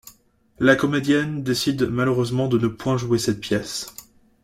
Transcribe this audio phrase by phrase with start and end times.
[0.57, 3.93] La comédienne décide malheureusement de ne point jouer cette pièce.